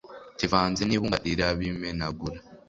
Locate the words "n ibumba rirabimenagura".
0.85-2.37